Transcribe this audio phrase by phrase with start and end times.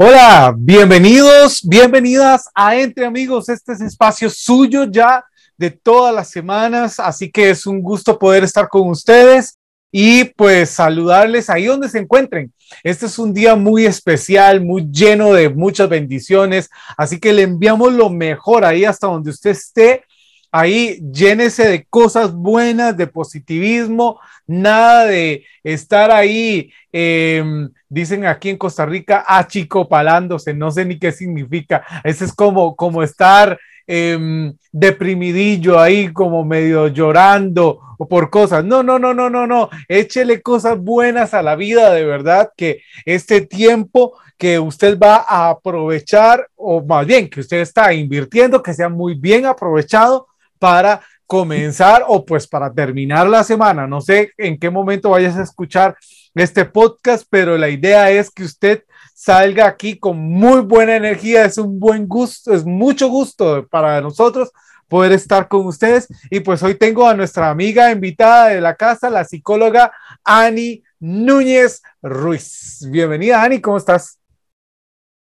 [0.00, 3.48] Hola, bienvenidos, bienvenidas a Entre Amigos.
[3.48, 5.24] Este es espacio suyo ya
[5.56, 9.58] de todas las semanas, así que es un gusto poder estar con ustedes
[9.90, 12.52] y pues saludarles ahí donde se encuentren.
[12.84, 17.92] Este es un día muy especial, muy lleno de muchas bendiciones, así que le enviamos
[17.92, 20.04] lo mejor ahí hasta donde usted esté.
[20.50, 28.56] Ahí llénese de cosas buenas, de positivismo, nada de estar ahí eh, dicen aquí en
[28.56, 31.84] Costa Rica, achicopalándose, no sé ni qué significa.
[32.04, 38.64] Ese es como, como estar eh, deprimidillo ahí, como medio llorando o por cosas.
[38.64, 39.70] No, no, no, no, no, no.
[39.88, 45.50] Échele cosas buenas a la vida, de verdad, que este tiempo que usted va a
[45.50, 50.27] aprovechar, o más bien que usted está invirtiendo, que sea muy bien aprovechado
[50.58, 53.86] para comenzar o pues para terminar la semana.
[53.86, 55.96] No sé en qué momento vayas a escuchar
[56.34, 58.82] este podcast, pero la idea es que usted
[59.14, 64.50] salga aquí con muy buena energía, es un buen gusto, es mucho gusto para nosotros
[64.88, 66.08] poder estar con ustedes.
[66.30, 69.92] Y pues hoy tengo a nuestra amiga invitada de la casa, la psicóloga
[70.24, 72.86] Ani Núñez Ruiz.
[72.90, 74.18] Bienvenida, Ani, ¿cómo estás?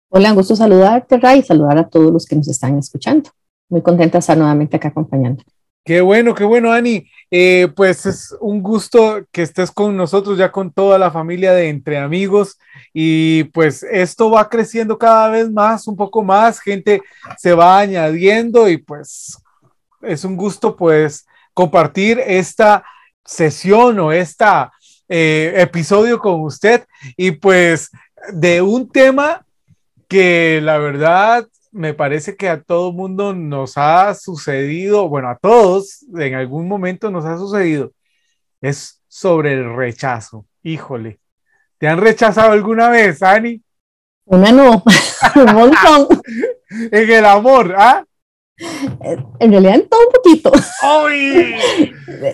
[0.10, 3.30] Hola, un gusto saludarte, Ray, y saludar a todos los que nos están escuchando.
[3.70, 5.44] Muy contenta de estar nuevamente acá acompañando.
[5.86, 7.10] Qué bueno, qué bueno, Ani.
[7.30, 11.68] Eh, pues es un gusto que estés con nosotros, ya con toda la familia de
[11.68, 12.58] Entre Amigos.
[12.94, 17.02] Y pues esto va creciendo cada vez más, un poco más, gente
[17.38, 19.38] se va añadiendo y pues
[20.02, 22.86] es un gusto pues compartir esta
[23.26, 24.46] sesión o este
[25.08, 26.86] episodio con usted
[27.18, 27.90] y pues
[28.32, 29.46] de un tema
[30.08, 36.06] que la verdad me parece que a todo mundo nos ha sucedido, bueno, a todos
[36.16, 37.92] en algún momento nos ha sucedido,
[38.62, 40.46] es sobre el rechazo.
[40.62, 41.20] Híjole,
[41.80, 43.62] ¿te han rechazado alguna vez, Ani?
[44.26, 44.84] Una no,
[45.36, 46.22] un montón.
[46.70, 48.06] en el amor, ¿ah?
[49.40, 50.52] En realidad en todo un poquito.
[50.84, 51.56] ¡Ay!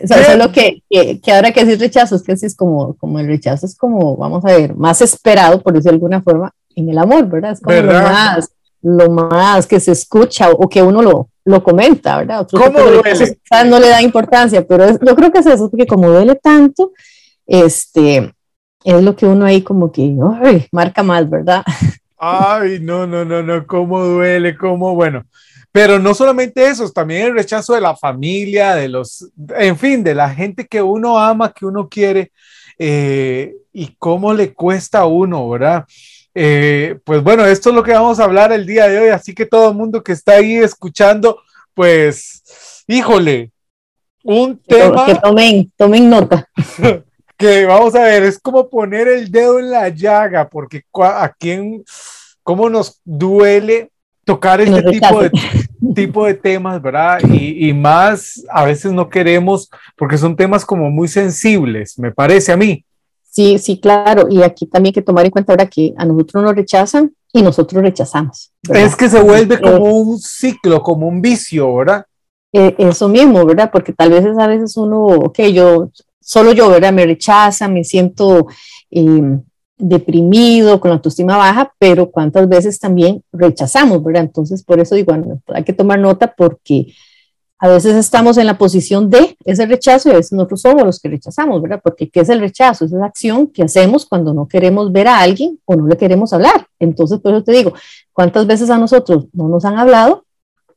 [0.07, 3.66] solo que, que, ahora que decir rechazo, es que así es como, como el rechazo
[3.66, 7.28] es como, vamos a ver, más esperado, por decirlo de alguna forma, en el amor,
[7.28, 7.53] ¿verdad?
[7.53, 8.49] Es como lo más
[8.81, 12.47] lo más que se escucha o que uno lo, lo comenta, ¿verdad?
[12.50, 13.38] ¿Cómo duele?
[13.66, 16.91] No le da importancia, pero yo creo que es eso, porque como duele tanto,
[17.45, 18.34] este,
[18.84, 21.63] es lo que uno ahí como que ay, marca más, ¿verdad?
[22.22, 25.23] Ay, no, no, no, no, cómo duele, cómo, bueno.
[25.72, 30.16] Pero no solamente eso, también el rechazo de la familia, de los, en fin, de
[30.16, 32.34] la gente que uno ama, que uno quiere,
[32.78, 35.85] eh, y cómo le cuesta a uno, ¿verdad?
[36.34, 39.34] Eh, pues bueno, esto es lo que vamos a hablar el día de hoy, así
[39.34, 41.41] que todo el mundo que está ahí escuchando,
[41.73, 43.51] pues, híjole,
[44.23, 45.06] un tema...
[45.06, 46.47] Que tomen, tomen nota.
[47.38, 51.84] que vamos a ver, es como poner el dedo en la llaga, porque a quién,
[52.44, 53.90] cómo nos duele
[54.25, 55.31] tocar este tipo de,
[55.96, 57.19] tipo de temas, ¿verdad?
[57.23, 62.51] Y, y, más, a veces no queremos, porque son temas como muy sensibles, me parece
[62.51, 62.85] a mí.
[63.39, 64.27] Sí, sí, claro.
[64.29, 67.41] Y aquí también hay que tomar en cuenta ahora que a nosotros nos rechazan y
[67.41, 68.51] nosotros rechazamos.
[68.69, 72.05] Es que se vuelve eh, como un ciclo, como un vicio, ¿verdad?
[72.51, 73.69] Eh, eso mismo, ¿verdad?
[73.72, 75.89] Porque tal vez a veces uno, ok, yo,
[76.19, 76.91] solo yo, ¿verdad?
[76.91, 78.47] Me rechaza, me siento
[78.91, 79.41] em,
[79.78, 84.23] deprimido, con la autoestima baja, pero cuántas veces también rechazamos, ¿verdad?
[84.23, 85.16] Entonces, por eso digo,
[85.47, 86.94] hay que tomar nota porque
[87.62, 91.00] a veces estamos en la posición de ese rechazo y a veces nosotros somos los
[91.00, 91.81] que rechazamos, ¿verdad?
[91.84, 92.86] Porque ¿qué es el rechazo?
[92.86, 96.31] Es la acción que hacemos cuando no queremos ver a alguien o no le queremos
[96.31, 96.66] hablar.
[96.80, 97.74] Entonces, por eso te digo,
[98.14, 100.24] ¿cuántas veces a nosotros no nos han hablado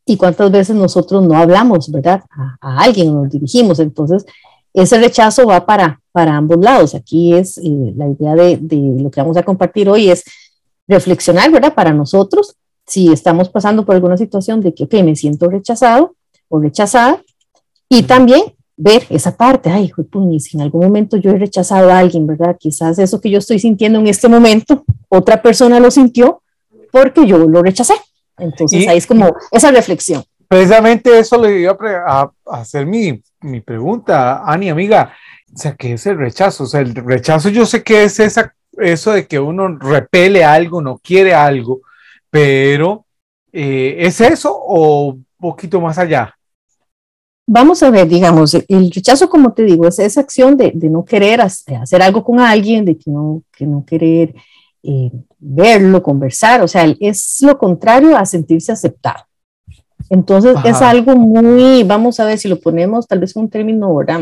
[0.05, 2.25] y cuántas veces nosotros no hablamos, ¿verdad?
[2.61, 3.79] A, alguien o nos dirigimos.
[3.79, 4.27] Entonces,
[4.75, 6.97] ese rechazo va para, para ambos lados.
[6.97, 10.25] Aquí es eh, la idea de, de lo que vamos a compartir hoy es
[10.89, 11.75] reflexionar, ¿verdad?
[11.75, 12.57] Para nosotros,
[12.89, 16.17] si estamos pasando por alguna situación de que, ok, me siento rechazado,
[16.53, 17.23] o rechazada,
[17.89, 18.43] y también
[18.77, 19.91] ver esa parte, ay,
[20.39, 22.57] si en algún momento yo he rechazado a alguien, ¿verdad?
[22.59, 26.43] Quizás eso que yo estoy sintiendo en este momento, otra persona lo sintió
[26.91, 27.95] porque yo lo rechacé.
[28.39, 30.25] Entonces ahí es como esa reflexión.
[30.49, 31.77] Precisamente eso le iba
[32.07, 35.15] a, hacer mi, mi, pregunta, Ani, amiga.
[35.55, 36.65] O sea, ¿qué es el rechazo?
[36.65, 40.83] O sea, el rechazo yo sé que es esa, eso de que uno repele algo,
[40.83, 41.81] no quiere algo,
[42.31, 43.07] pero
[43.53, 46.35] eh, ¿es eso o un poquito más allá?
[47.47, 51.41] Vamos a ver, digamos, el rechazo, como te digo, es esa acción de, no querer
[51.41, 54.35] hacer algo con alguien, de que no, que no querer
[54.83, 59.25] eh, verlo, conversar, o sea, es lo contrario a sentirse aceptado.
[60.11, 64.21] Entonces es algo muy, vamos a ver si lo ponemos tal vez un término, ¿verdad?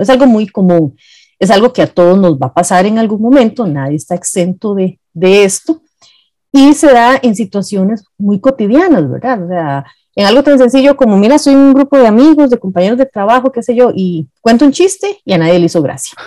[0.00, 0.96] es algo muy común,
[1.38, 4.74] es algo que a todos nos va a pasar en algún momento, nadie está exento
[4.74, 5.82] de, de esto.
[6.50, 9.44] y se da en situaciones muy cotidianas, ¿verdad?
[9.44, 9.84] O sea,
[10.18, 13.52] en algo tan sencillo como, mira, soy un grupo de amigos, de compañeros de trabajo,
[13.52, 16.18] qué sé yo, y cuento un chiste y a nadie le hizo gracia.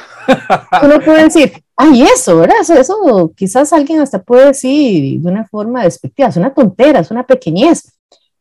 [0.82, 2.56] Uno puede decir, ay, eso, ¿verdad?
[2.62, 7.12] Eso, eso quizás alguien hasta puede decir de una forma despectiva, es una tontera, es
[7.12, 7.92] una pequeñez,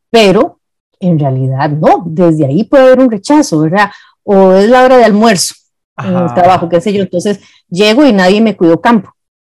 [0.08, 0.60] pero
[1.00, 3.90] en realidad no, desde ahí puede haber un rechazo, ¿verdad?
[4.22, 5.56] O es la hora de almuerzo
[5.98, 9.12] en el trabajo, qué sé yo, entonces llego y nadie me cuidó campo.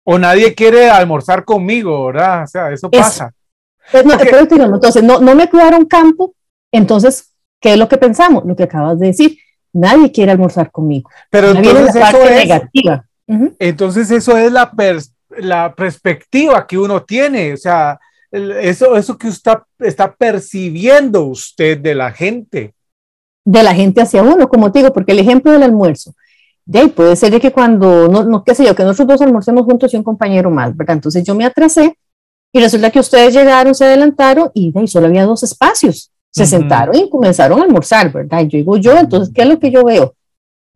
[0.05, 2.45] O nadie quiere almorzar conmigo, ¿verdad?
[2.45, 3.33] O sea, eso pasa.
[3.91, 6.35] Pues no, entonces, no, no me cuidaron campo,
[6.73, 8.45] entonces, ¿qué es lo que pensamos?
[8.45, 9.39] Lo que acabas de decir,
[9.73, 11.11] nadie quiere almorzar conmigo.
[11.31, 13.05] Pero entonces eso es, negativa.
[13.59, 14.73] Entonces eso es la,
[15.39, 17.99] la perspectiva que uno tiene, o sea,
[18.31, 22.75] eso, eso que usted está percibiendo usted de la gente.
[23.45, 26.15] De la gente hacia uno, como te digo, porque el ejemplo del almuerzo,
[26.65, 29.27] de ahí puede ser de que cuando, no, no, qué sé yo, que nosotros dos
[29.27, 30.97] almorcemos juntos y un compañero más, ¿verdad?
[30.97, 31.97] Entonces yo me atrasé
[32.53, 36.11] y resulta que ustedes llegaron, se adelantaron y de ahí solo había dos espacios.
[36.33, 38.43] Se sentaron y comenzaron a almorzar, ¿verdad?
[38.43, 40.15] Y yo digo yo, entonces, ¿qué es lo que yo veo?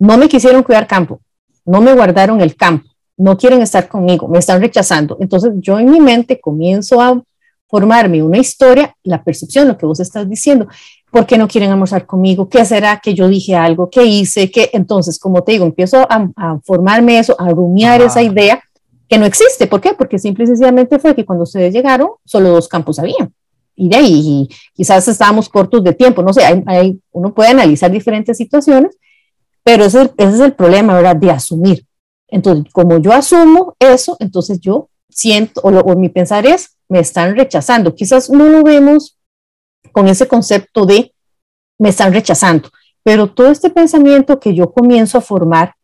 [0.01, 1.21] No me quisieron cuidar campo,
[1.65, 5.17] no me guardaron el campo, no quieren estar conmigo, me están rechazando.
[5.21, 7.23] Entonces yo en mi mente comienzo a
[7.69, 10.67] formarme una historia, la percepción, lo que vos estás diciendo.
[11.11, 12.49] ¿Por qué no quieren almorzar conmigo?
[12.49, 13.89] ¿Qué será que yo dije algo?
[13.89, 14.51] ¿Qué hice?
[14.51, 14.71] ¿Qué?
[14.73, 18.63] Entonces, como te digo, empiezo a, formarme eso, a rumiar esa idea
[19.09, 19.67] que no existe.
[19.67, 19.95] ¿Por qué?
[19.95, 23.31] Porque simple y sencillamente fue que cuando ustedes llegaron, solo dos campos había.
[23.77, 28.37] Y de ahí, quizás estábamos cortos de tiempo, no sé, hay, uno puede analizar diferentes
[28.37, 28.97] situaciones,
[29.65, 31.17] pero ese, es el problema, ¿verdad?
[31.17, 31.85] De asumir.
[32.29, 37.37] Entonces, como yo asumo eso, entonces yo siento, o, o mi pensar es, me están
[37.37, 37.95] rechazando.
[37.95, 39.19] Quizás no lo vemos
[39.93, 41.13] con ese concepto de
[41.79, 42.71] me están rechazando,
[43.03, 45.75] pero todo este pensamiento que yo comienzo a formar,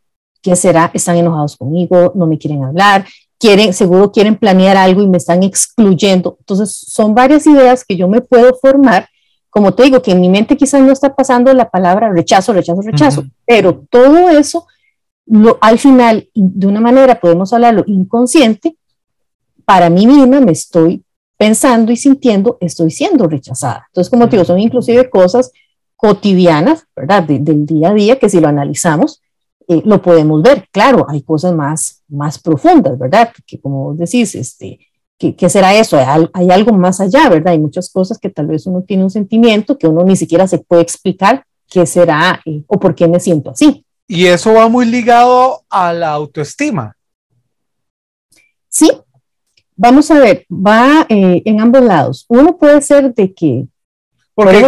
[0.42, 0.90] ¿qué será?
[0.94, 3.06] Están enojados conmigo, no me quieren hablar,
[3.38, 6.36] quieren, seguro quieren planear algo y me están excluyendo.
[6.40, 9.08] Entonces, son varias ideas que yo me puedo formar.
[9.48, 12.82] Como te digo, que en mi mente quizás no está pasando la palabra rechazo, rechazo,
[12.82, 14.66] rechazo, pero todo eso,
[15.26, 18.76] lo, al final, de una manera podemos hablarlo inconsciente,
[19.64, 21.02] para mí misma me estoy
[21.36, 23.86] pensando y sintiendo, estoy siendo rechazada.
[23.88, 25.50] Entonces, como te digo, son inclusive cosas
[25.96, 27.22] cotidianas, ¿verdad?
[27.22, 29.22] del día a día que si lo analizamos,
[29.70, 30.66] eh, lo podemos ver.
[30.70, 33.30] Claro, hay cosas más, más profundas, ¿verdad?
[33.46, 34.80] Que como decís, este,
[35.16, 35.96] ¿qué, será eso?
[36.32, 37.52] Hay, algo más allá, ¿verdad?
[37.52, 40.58] Hay muchas cosas que tal vez uno tiene un sentimiento que uno ni siquiera se
[40.58, 43.84] puede explicar qué será eh, o por qué me siento así.
[44.08, 46.96] Y eso va muy ligado a la autoestima.
[48.68, 48.90] Sí,
[49.82, 52.26] Vamos a ver, va eh, en ambos lados.
[52.28, 53.66] Uno puede ser de que...
[54.34, 54.62] Porque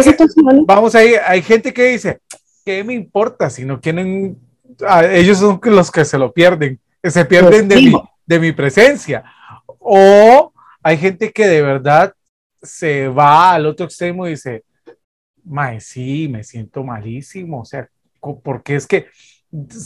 [0.65, 2.19] vamos a ir, hay gente que dice,
[2.65, 4.39] ¿qué me importa si no quieren?
[4.87, 7.93] Ah, ellos son los que se lo pierden, se pierden de mi,
[8.25, 9.23] de mi presencia.
[9.79, 12.13] O hay gente que de verdad
[12.61, 14.63] se va al otro extremo y dice,
[15.43, 17.61] Mae, sí, me siento malísimo.
[17.61, 17.87] O sea,
[18.43, 19.07] porque es que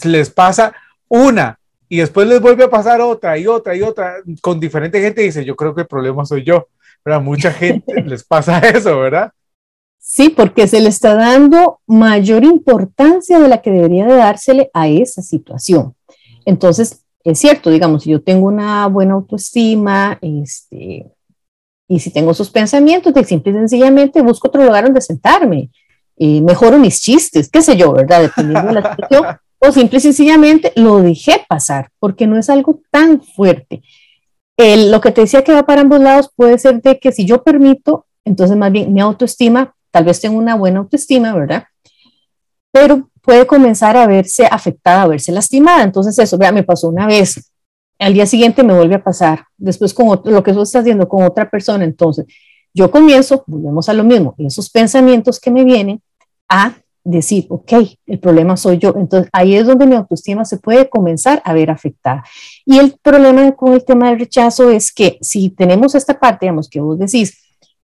[0.03, 0.73] les pasa
[1.07, 5.21] una, y después les vuelve a pasar otra y otra y otra con diferente gente
[5.21, 6.67] y dice, yo creo que el problema soy yo.
[7.01, 9.31] pero a mucha gente les pasa eso, ¿verdad?
[10.09, 14.87] Sí, porque se le está dando mayor importancia de la que debería de dársele a
[14.87, 15.95] esa situación.
[16.45, 21.11] Entonces, es cierto, digamos, si yo tengo una buena autoestima, este,
[21.89, 25.71] y si tengo esos pensamientos, de simple y sencillamente busco otro lugar donde sentarme,
[26.15, 28.21] y mejoro mis chistes, qué sé yo, ¿verdad?
[28.21, 29.25] Dependiendo de la situación,
[29.59, 33.83] o simple y sencillamente lo dejé pasar, porque no es algo tan fuerte.
[34.57, 37.43] lo que te decía que va para ambos lados puede ser de que si yo
[37.43, 41.65] permito, entonces más bien mi autoestima, tal vez tengo una buena autoestima, ¿verdad?
[42.71, 45.83] Pero puede comenzar a verse afectada, a verse lastimada.
[45.83, 47.51] Entonces eso, vea, me pasó una vez,
[47.99, 51.23] al día siguiente me vuelve a pasar, después con lo que tú estás haciendo con
[51.23, 52.25] otra persona, entonces
[52.73, 55.99] yo comienzo, volvemos a lo mismo, esos pensamientos que me vienen
[56.47, 57.73] a decir, ok,
[58.05, 58.93] el problema soy yo.
[58.97, 62.23] Entonces ahí es donde mi autoestima se puede comenzar a ver afectada.
[62.65, 66.69] Y el problema con el tema del rechazo es que si tenemos esta parte, digamos,
[66.69, 67.46] que vos decís,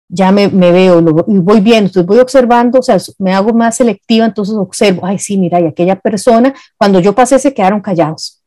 [0.10, 3.78] ya me, me veo y voy viendo, entonces voy observando, o sea, me hago más
[3.78, 8.42] selectiva, entonces observo, ay, sí, mira, y aquella persona, cuando yo pasé se quedaron callados.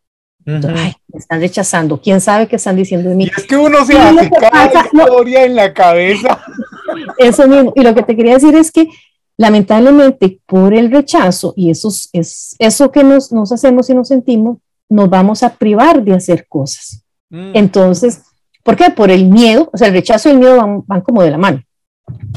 [0.44, 3.30] ay, me están rechazando, quién sabe qué están diciendo de mí.
[3.34, 6.40] es que uno se hace cada historia en la cabeza.
[7.16, 8.88] Eso mismo, y lo que te quería decir es que
[9.36, 14.58] lamentablemente por el rechazo y eso es eso que nos, nos, hacemos y nos sentimos,
[14.90, 17.02] nos vamos a privar de hacer cosas.
[17.30, 17.52] Mm.
[17.54, 18.22] Entonces,
[18.62, 18.90] ¿por qué?
[18.90, 21.38] Por el miedo, o sea, el rechazo y el miedo van, van como de la
[21.38, 21.62] mano.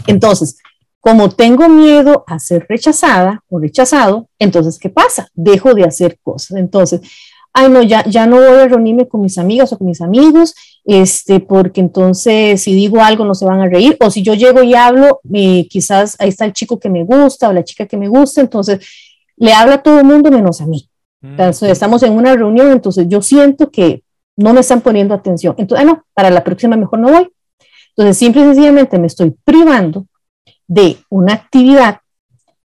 [0.07, 0.57] Entonces,
[0.99, 5.27] como tengo miedo a ser rechazada o rechazado, entonces, ¿qué pasa?
[5.33, 6.57] Dejo de hacer cosas.
[6.57, 7.01] Entonces,
[7.53, 10.53] ay, no, ya, ya no voy a reunirme con mis amigas o con mis amigos,
[10.83, 14.61] este, porque entonces si digo algo no se van a reír, o si yo llego
[14.61, 17.97] y hablo, eh, quizás ahí está el chico que me gusta o la chica que
[17.97, 18.85] me gusta, entonces
[19.37, 20.89] le habla a todo el mundo menos a mí.
[21.21, 21.27] Mm.
[21.27, 24.03] Entonces, estamos en una reunión, entonces yo siento que
[24.37, 25.55] no me están poniendo atención.
[25.57, 27.29] Entonces, no, para la próxima mejor no voy.
[27.89, 30.05] Entonces, simple y sencillamente me estoy privando
[30.67, 31.99] de una actividad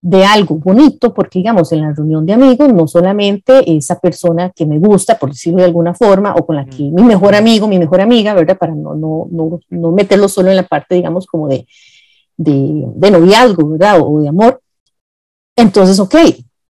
[0.03, 4.65] de algo bonito, porque digamos, en la reunión de amigos, no solamente esa persona que
[4.65, 7.79] me gusta, por decirlo de alguna forma, o con la que mi mejor amigo, mi
[7.79, 8.57] mejor amiga, ¿verdad?
[8.57, 11.67] Para no, no, no, no meterlo solo en la parte, digamos, como de,
[12.37, 14.01] de, de noviazgo, ¿verdad?
[14.01, 14.63] O, de amor.
[15.55, 16.17] Entonces, ok,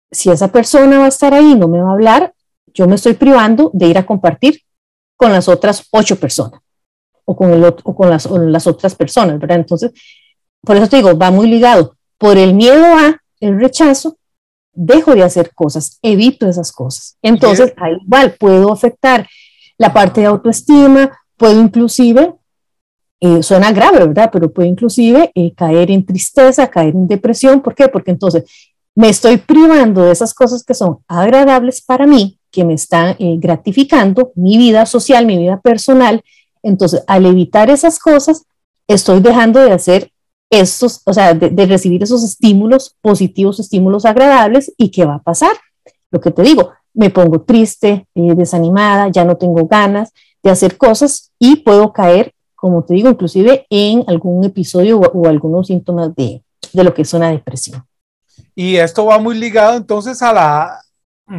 [0.10, 2.34] si esa persona va a estar ahí, no me va a hablar,
[2.74, 4.62] yo me estoy privando de ir a compartir
[5.22, 6.60] con las otras ocho personas
[7.26, 9.58] o con, el, o con las, o las otras personas, ¿verdad?
[9.58, 9.92] Entonces,
[10.62, 14.18] por eso te digo, va muy ligado por el miedo a el rechazo,
[14.74, 17.18] dejo de hacer cosas, evito esas cosas.
[17.22, 19.30] Entonces, ahí igual puedo afectar
[19.78, 22.34] la parte de autoestima, puedo inclusive,
[23.20, 24.32] eh, suena grave, ¿verdad?
[24.34, 27.62] Pero puedo inclusive eh, caer en tristeza, caer en depresión.
[27.62, 27.88] ¿Por qué?
[27.90, 28.44] Porque entonces
[28.96, 33.38] me estoy privando de esas cosas que son agradables para mí, que me están eh,
[33.40, 36.24] gratificando mi vida social, mi vida personal.
[36.62, 38.44] Entonces, al evitar esas cosas,
[38.88, 40.12] estoy dejando de hacer
[40.50, 45.54] estos, o sea, de, recibir esos estímulos positivos, estímulos agradables, ¿y qué va a pasar?
[46.12, 50.12] Lo que te digo, me pongo triste, eh, desanimada, ya no tengo ganas
[50.44, 55.68] de hacer cosas y puedo caer, como te digo, inclusive en algún episodio o, algunos
[55.68, 56.44] síntomas de,
[56.74, 57.86] de lo que es una depresión.
[58.54, 60.82] Y esto va muy ligado entonces a la,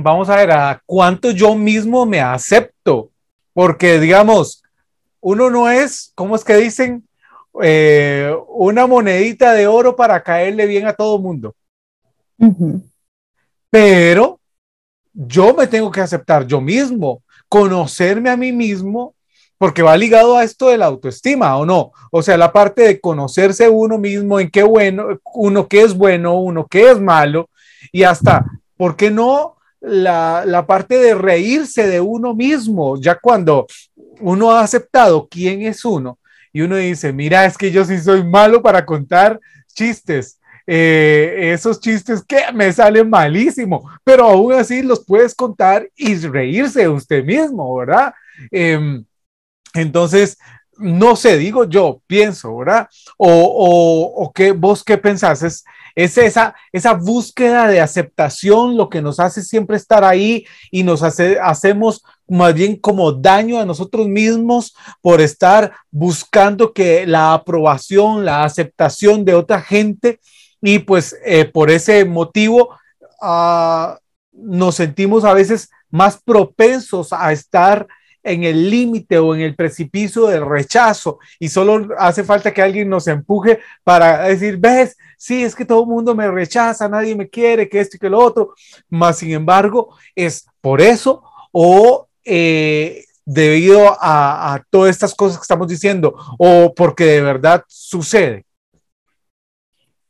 [0.00, 3.10] vamos a ver, a cuánto yo mismo me acepto,
[3.52, 4.62] porque digamos,
[5.20, 7.06] uno no es, ¿cómo es que dicen?
[7.62, 11.54] Eh, una monedita de oro para caerle bien a todo mundo.
[13.70, 14.40] Pero
[15.12, 19.14] yo me tengo que aceptar yo mismo, conocerme a mí mismo,
[19.58, 21.92] porque va ligado a esto de la autoestima, ¿o no?
[22.10, 26.40] O sea, la parte de conocerse uno mismo, en qué bueno, uno qué es bueno,
[26.40, 27.50] uno qué es malo,
[27.92, 28.46] y hasta,
[28.76, 29.56] ¿por qué no?
[29.82, 33.66] La, la parte de reírse de uno mismo, ya cuando
[34.20, 36.18] uno ha aceptado quién es uno,
[36.52, 39.40] y uno dice, mira, es que yo sí soy malo para contar
[39.74, 40.38] chistes.
[40.66, 46.80] Eh, esos chistes que me salen malísimo, pero aún así los puedes contar y reírse
[46.80, 48.14] de usted mismo, ¿verdad?
[48.50, 49.04] Em,
[49.74, 50.38] entonces,
[50.82, 52.88] no sé, digo yo, pienso, ¿verdad?
[53.16, 56.54] O, que vos qué pensás, es, es esa,
[57.00, 62.54] búsqueda de aceptación lo que nos hace siempre estar ahí y nos hace, hacemos más
[62.54, 69.34] bien como daño a nosotros mismos por estar buscando que la aprobación, la aceptación de
[69.34, 70.20] otra gente
[70.60, 72.76] y pues eh, por ese motivo
[73.20, 73.94] uh,
[74.32, 77.86] nos sentimos a veces más propensos a estar
[78.22, 82.88] en el límite o en el precipicio del rechazo y solo hace falta que alguien
[82.88, 87.28] nos empuje para decir, ves, sí, es que todo el mundo me rechaza, nadie me
[87.28, 88.54] quiere, que esto y que lo otro,
[88.88, 95.42] más sin embargo, es por eso o eh, debido a, a todas estas cosas que
[95.42, 98.44] estamos diciendo o porque de verdad sucede.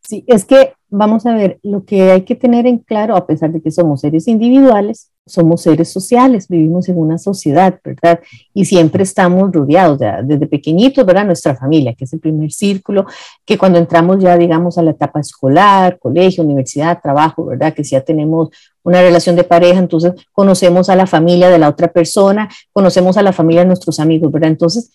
[0.03, 3.51] Sí, es que vamos a ver, lo que hay que tener en claro, a pesar
[3.51, 8.21] de que somos seres individuales, somos seres sociales, vivimos en una sociedad, ¿verdad?
[8.53, 11.27] Y siempre estamos rodeados, desde pequeñitos, ¿verdad?
[11.27, 13.07] Nuestra familia, que es el primer círculo,
[13.45, 17.73] que cuando entramos ya, digamos, a la etapa escolar, colegio, universidad, trabajo, ¿verdad?
[17.73, 18.49] Que si ya tenemos
[18.83, 23.23] una relación de pareja, entonces conocemos a la familia de la otra persona, conocemos a
[23.23, 24.51] la familia de nuestros amigos, ¿verdad?
[24.51, 24.91] Entonces,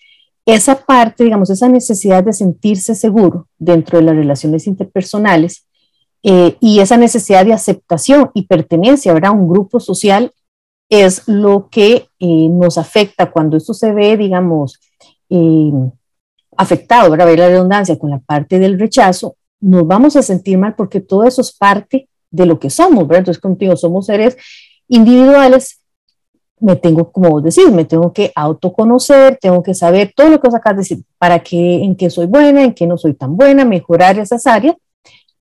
[0.45, 5.66] esa parte, digamos, esa necesidad de sentirse seguro dentro de las relaciones interpersonales,
[6.23, 10.31] eh, y esa necesidad de aceptación y pertenencia a un grupo social
[10.89, 14.79] es lo que eh, nos afecta cuando esto se ve, digamos,
[15.29, 15.71] eh,
[16.55, 17.27] afectado, ¿verdad?
[17.27, 21.25] Ver la redundancia con la parte del rechazo, nos vamos a sentir mal porque todo
[21.25, 23.19] eso es parte de lo que somos, ¿verdad?
[23.19, 24.37] Entonces, contigo somos seres
[24.87, 25.81] individuales,
[26.59, 30.55] me tengo, como decir, me tengo que autoconocer, tengo que saber todo lo que vos
[30.55, 33.63] acabas de decir, para qué, en qué soy buena, en qué no soy tan buena,
[33.63, 34.75] mejorar esas áreas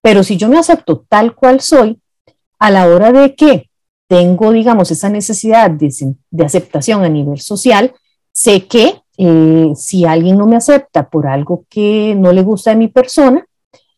[0.07, 1.99] pero si yo me acepto tal cual soy,
[2.61, 3.71] a la hora de que
[4.07, 7.93] tengo, digamos, esa necesidad de, aceptación a nivel social,
[8.31, 12.77] sé que eh, si alguien no me acepta por algo que no le gusta de
[12.77, 13.45] mi persona,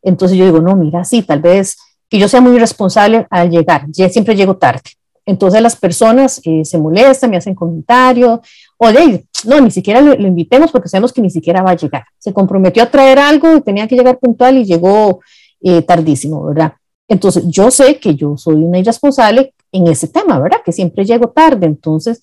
[0.00, 1.76] entonces yo digo, no, mira, sí, tal vez
[2.08, 4.80] que yo sea muy responsable al llegar, ya siempre llego tarde.
[5.26, 8.40] Entonces las personas eh, se molestan, me hacen comentarios,
[8.78, 11.76] o de, no, ni siquiera lo, lo, invitemos porque sabemos que ni siquiera va a
[11.76, 12.04] llegar.
[12.16, 15.20] Se comprometió a traer algo y tenía que llegar puntual y llegó
[15.60, 16.74] eh, tardísimo, ¿verdad?
[17.08, 20.58] Entonces, yo sé que yo soy una irresponsable en ese tema, ¿verdad?
[20.64, 22.20] Que siempre llego tarde, entonces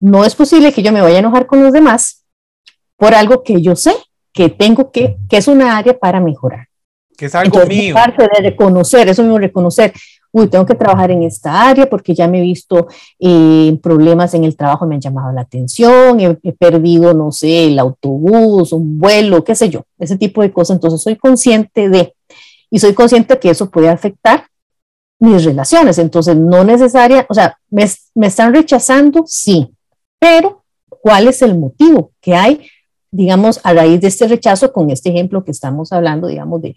[0.00, 2.24] no es posible que yo me vaya a enojar con los demás
[2.96, 3.92] por algo que yo sé
[4.32, 6.68] que tengo que, que es una área para mejorar.
[7.16, 7.94] Que es algo mío.
[7.94, 9.92] Parte de reconocer, eso mismo, reconocer,
[10.30, 12.86] uy, tengo que trabajar en esta área porque ya me he visto
[13.18, 17.66] eh, problemas en el trabajo, me han llamado la atención, he, he, perdido, no sé,
[17.66, 20.76] el autobús, un vuelo, qué sé yo, ese tipo de cosas.
[20.76, 22.14] Entonces soy consciente de,
[22.70, 24.46] y soy consciente que eso puede afectar
[25.18, 25.98] mis relaciones.
[25.98, 29.70] Entonces, no necesaria, o sea, me, me están rechazando, sí,
[30.18, 32.66] pero ¿cuál es el motivo que hay,
[33.10, 36.76] digamos, a raíz de este rechazo con este ejemplo que estamos hablando, digamos, de,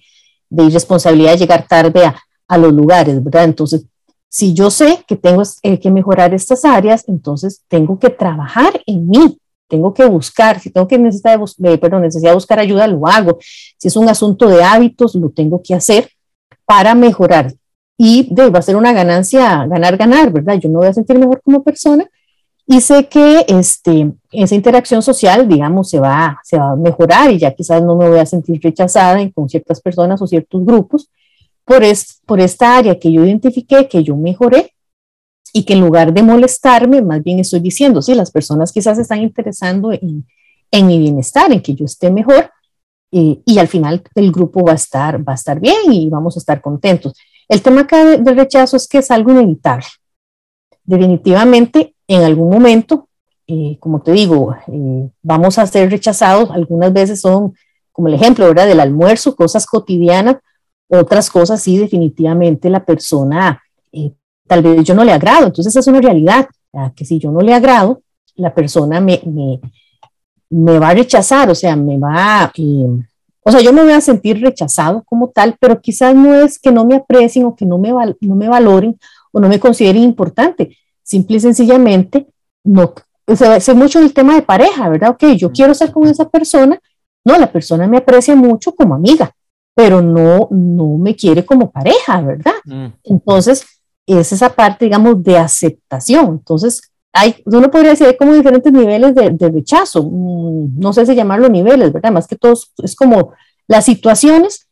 [0.50, 2.16] de irresponsabilidad de llegar tarde a,
[2.48, 3.46] a, los lugares, ¿verdad?
[3.46, 3.86] Entonces,
[4.30, 9.10] si yo sé que tengo eh, que mejorar estas áreas, entonces tengo que trabajar en
[9.10, 9.38] mí,
[9.72, 13.40] tengo que buscar, si tengo que necesitar, eh, perdón, necesidad de buscar ayuda, lo hago.
[13.78, 16.10] Si es un asunto de hábitos, lo tengo que hacer
[16.66, 17.54] para mejorar.
[17.98, 20.56] Y de, va a ser una ganancia, ganar, ganar, ¿verdad?
[20.60, 22.06] Yo me voy a sentir mejor como persona
[22.68, 27.40] y sé que este, esa interacción social, digamos, se va, se va a mejorar y
[27.40, 31.10] ya quizás no me voy a sentir rechazada con ciertas personas o ciertos grupos
[31.63, 34.74] por, es, por esta área que yo identifiqué, que yo mejoré
[35.53, 39.22] y que en lugar de molestarme, más bien estoy diciendo, sí, las personas quizás están
[39.22, 40.25] interesando en,
[40.72, 42.50] en mi bienestar, en que yo esté mejor
[43.12, 46.38] y, y, al final el grupo va a, estar, va a estar bien y vamos
[46.38, 47.13] a estar contentos.
[47.50, 49.86] El tema acá del rechazo es que es algo inevitable.
[50.86, 53.10] Definitivamente, en algún momento,
[53.48, 56.50] eh, como te digo, eh, vamos a ser rechazados.
[56.51, 57.53] Algunas veces son,
[57.91, 58.67] como el ejemplo, ¿verdad?
[58.67, 60.38] Del almuerzo, cosas cotidianas.
[60.88, 64.13] Otras cosas, sí, definitivamente la persona eh,
[64.51, 65.46] tal vez yo no le agrado.
[65.46, 66.46] Entonces es una realidad,
[66.93, 68.01] que si yo no le agrado,
[68.36, 69.62] la persona me, me,
[70.50, 73.00] me va a rechazar, o sea, me va, eh,
[73.43, 76.70] o sea, yo me voy a sentir rechazado como tal, pero quizás no es que
[76.70, 79.00] no me aprecien o que no me, no me valoren
[79.31, 82.27] o no me consideren importante, simple y sencillamente,
[82.65, 82.93] no,
[83.25, 85.12] o sea, sé mucho del tema de pareja, ¿verdad?
[85.12, 86.77] Ok, yo quiero estar con esa persona,
[87.24, 89.31] no, la persona me aprecia mucho como amiga,
[89.74, 92.55] pero no, no me quiere como pareja, ¿verdad?
[92.66, 92.87] Mm.
[93.05, 96.27] Entonces, es esa parte, digamos, de aceptación.
[96.40, 96.81] Entonces,
[97.14, 101.16] hay, uno podría decir, hay como diferentes niveles de, de rechazo, mm, no sé si
[101.16, 102.11] llamarlo niveles, ¿verdad?
[102.11, 103.33] Más que todo es como
[103.68, 104.68] las situaciones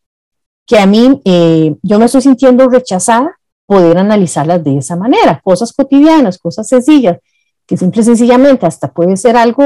[0.66, 5.74] que a mí, eh, yo me estoy sintiendo rechazada, poder analizarlas de esa manera, cosas
[5.74, 7.18] cotidianas, cosas sencillas,
[7.66, 9.64] que simple sencillamente hasta puede ser algo,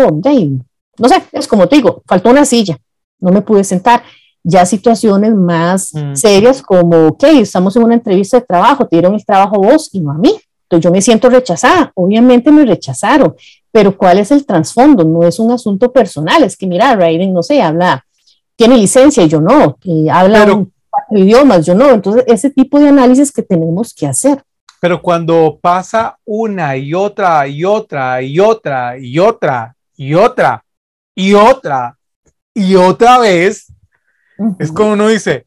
[0.98, 2.78] no sé, es como te digo, faltó una silla,
[3.20, 4.04] no me pude sentar,
[4.44, 6.16] ya situaciones más mm.
[6.16, 10.02] serias como, ok, estamos en una entrevista de trabajo, te dieron el trabajo vos y
[10.02, 10.36] no a mí.
[10.64, 13.36] Entonces yo me siento rechazada, obviamente me rechazaron,
[13.72, 15.04] pero ¿cuál es el trasfondo?
[15.04, 18.04] No es un asunto personal, es que mira, Raiden, no sé, habla,
[18.56, 21.92] tiene licencia, yo no, eh, habla cuatro idiomas, yo no.
[21.92, 24.44] Entonces ese tipo de análisis que tenemos que hacer.
[24.80, 30.64] Pero cuando pasa una y otra y otra y otra y otra y otra
[31.16, 31.98] y otra
[32.54, 33.73] y otra vez,
[34.60, 35.46] es como uno dice,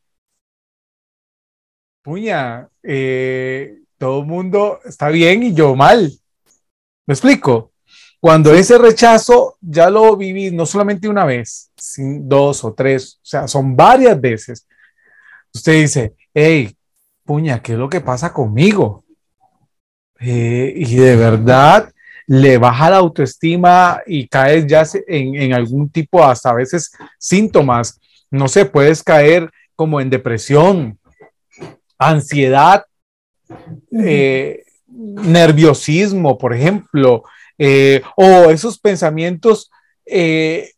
[2.02, 6.12] puña, eh, todo el mundo está bien y yo mal.
[7.06, 7.72] ¿Me explico?
[8.20, 13.48] Cuando ese rechazo ya lo viví no solamente una vez, dos o tres, o sea,
[13.48, 14.66] son varias veces.
[15.52, 16.76] Usted dice, hey,
[17.24, 19.04] puña, ¿qué es lo que pasa conmigo?
[20.18, 21.92] Eh, y de verdad
[22.26, 28.00] le baja la autoestima y caes ya en, en algún tipo, hasta a veces síntomas
[28.30, 30.98] no sé, puedes caer como en depresión,
[31.98, 32.84] ansiedad,
[33.92, 37.22] eh, nerviosismo, por ejemplo,
[37.58, 39.70] eh, o esos pensamientos
[40.04, 40.70] eh,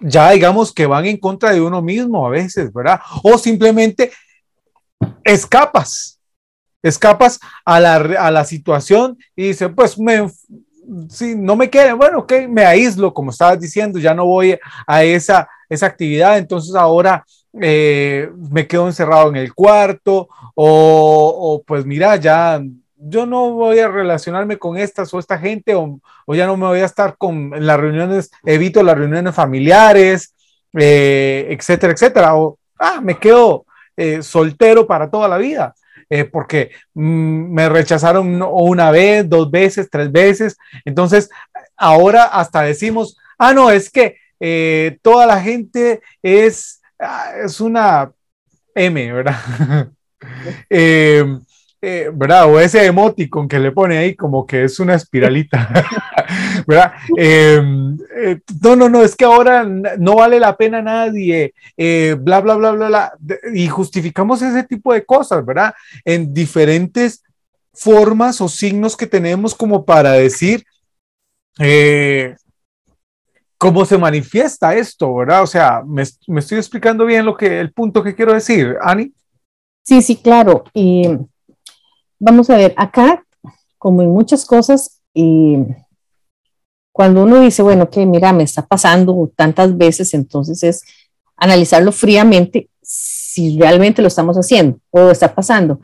[0.00, 3.00] ya digamos que van en contra de uno mismo a veces, ¿verdad?
[3.22, 4.12] O simplemente
[5.24, 6.20] escapas,
[6.82, 10.28] escapas a la, a la situación y dices, pues me,
[11.08, 15.04] si no me quieren, bueno, ok, me aíslo, como estabas diciendo, ya no voy a
[15.04, 17.24] esa, esa actividad, entonces ahora
[17.60, 22.60] eh, me quedo encerrado en el cuarto o, pues mira, ya
[22.98, 26.00] yo no voy a relacionarme con estas o esta gente o,
[26.34, 30.34] ya no me voy a estar con las reuniones, evito las reuniones familiares,
[30.74, 33.64] eh, etcétera, etcétera, o ah, me quedo
[33.96, 35.74] eh, soltero para toda la vida.
[36.30, 40.56] porque mm, me rechazaron una vez, dos veces, tres veces.
[40.84, 41.30] Entonces,
[41.76, 48.10] ahora hasta decimos, ah, no, es que eh, toda la gente es, ah, es una
[48.74, 49.88] M, ¿verdad?
[50.70, 51.22] Eh,
[51.82, 52.50] eh, ¿verdad?
[52.50, 55.68] O ese emoticon que le pone ahí como que es una espiralita,
[56.66, 56.94] ¿verdad?
[58.62, 62.88] no, no, no, es que ahora no vale la pena nadie, bla, bla, bla, bla,
[62.88, 63.12] bla,
[63.54, 65.74] y justificamos ese tipo de cosas, ¿verdad?
[66.04, 67.22] En diferentes
[67.72, 70.64] formas o signos que tenemos como para decir
[73.58, 75.42] cómo se manifiesta esto, ¿verdad?
[75.42, 79.12] O sea, me, estoy explicando bien lo que, el punto que quiero decir, Ani.
[79.84, 80.64] Sí, sí, claro.
[82.18, 83.24] vamos a ver, acá,
[83.78, 85.00] como en muchas cosas,
[86.92, 90.82] cuando uno dice, bueno, que mira, me está pasando tantas veces, entonces es
[91.36, 95.80] analizarlo fríamente si realmente lo estamos haciendo o está pasando.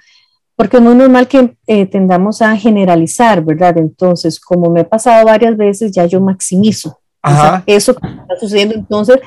[0.57, 3.79] Porque es muy normal que eh, tendamos a generalizar, ¿verdad?
[3.79, 7.02] Entonces, como me ha pasado varias veces, ya yo maximizo
[7.67, 8.75] eso que está sucediendo.
[8.75, 9.19] Entonces,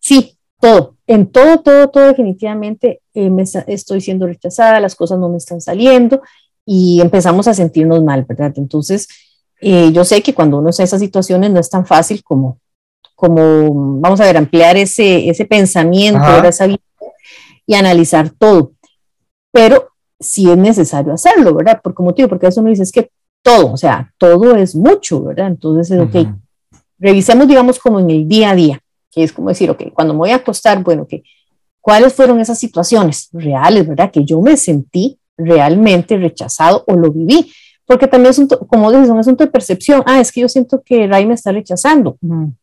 [0.00, 5.28] sí, todo, en todo, todo, todo definitivamente eh, me estoy siendo rechazada, las cosas no
[5.28, 6.22] me están saliendo
[6.64, 8.52] y empezamos a sentirnos mal, ¿verdad?
[8.56, 9.08] Entonces,
[9.60, 12.58] eh, yo sé que cuando uno está en esas situaciones no es tan fácil como,
[13.14, 16.80] como vamos a ver, ampliar ese, ese pensamiento, esa vida
[17.66, 18.72] y analizar todo.
[19.52, 19.88] Pero
[20.18, 21.80] sí es necesario hacerlo, ¿verdad?
[21.82, 23.10] Por como motivo, porque eso uno dice es que
[23.42, 25.48] todo, o sea, todo es mucho, ¿verdad?
[25.48, 26.26] Entonces, ok,
[26.98, 28.80] revisemos, digamos, como en el día a día,
[29.10, 31.22] que es como decir, ok, cuando me voy a acostar, bueno, que
[31.80, 34.10] ¿cuáles fueron esas situaciones reales, ¿verdad?
[34.10, 37.50] Que yo me sentí realmente rechazado o lo viví
[37.86, 40.02] porque también es un, como dices, un asunto de percepción.
[40.06, 42.16] Ah, es que yo siento que Ray me está rechazando,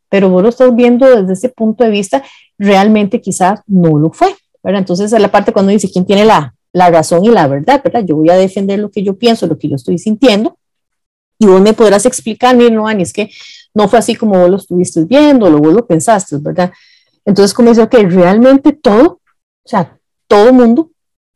[0.09, 2.23] pero vos lo estás viendo desde ese punto de vista,
[2.57, 4.79] realmente quizás no lo fue, ¿verdad?
[4.79, 8.03] Entonces es la parte cuando dice quién tiene la, la razón y la verdad, ¿verdad?
[8.05, 10.57] Yo voy a defender lo que yo pienso, lo que yo estoy sintiendo,
[11.37, 13.29] y vos me podrás explicar, mire, no, Ani, es que
[13.73, 16.71] no fue así como vos lo estuviste viendo, lo vos lo pensaste, ¿verdad?
[17.25, 19.21] Entonces, como dice, ok, realmente todo,
[19.63, 20.91] o sea, todo mundo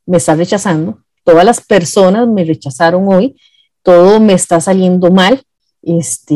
[0.05, 3.39] me está rechazando, todas las personas me rechazaron hoy,
[3.83, 5.43] todo me está saliendo mal,
[5.81, 6.35] este,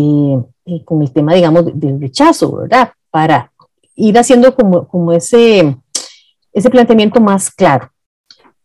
[0.66, 2.92] eh, con el tema, digamos, del rechazo, ¿verdad?
[3.10, 3.52] Para
[3.96, 5.76] ir haciendo como, como ese,
[6.54, 7.92] ese planteamiento más claro.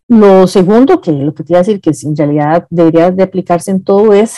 [0.06, 3.70] Lo segundo, que lo que te iba a decir, que en realidad debería de aplicarse
[3.70, 4.36] en todo, es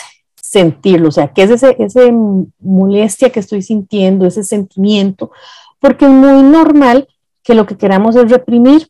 [0.49, 2.11] sentirlo, o sea, ¿qué es ese, ese
[2.59, 5.31] molestia que estoy sintiendo, ese sentimiento?
[5.79, 7.07] Porque es muy normal
[7.43, 8.89] que lo que queramos es reprimir.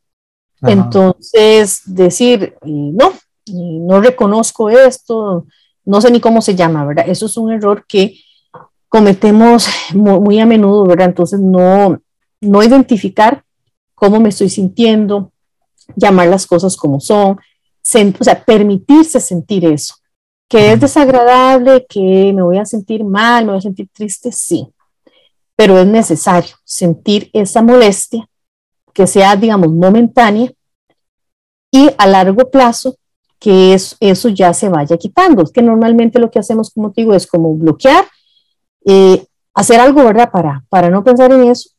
[0.61, 3.13] Entonces, decir, no,
[3.53, 5.45] no reconozco esto,
[5.85, 7.05] no sé ni cómo se llama, ¿verdad?
[7.07, 8.15] Eso es un error que
[8.89, 11.09] cometemos muy, a menudo, ¿verdad?
[11.09, 11.99] Entonces, no,
[12.41, 13.43] no identificar
[13.93, 15.31] cómo me estoy sintiendo,
[15.95, 19.95] llamar las cosas como son, o sea, permitirse sentir eso.
[20.47, 24.67] Que es desagradable, que me voy a sentir mal, me voy a sentir triste, sí,
[25.55, 28.29] pero es necesario sentir esa molestia
[28.93, 30.51] que sea, digamos, momentánea
[31.71, 32.95] y a largo plazo
[33.39, 35.45] que eso ya se vaya quitando.
[35.45, 38.05] Que normalmente lo que hacemos, como te digo, es como bloquear,
[38.85, 40.31] eh, hacer algo, ¿verdad?
[40.31, 41.69] Para, para no pensar en eso.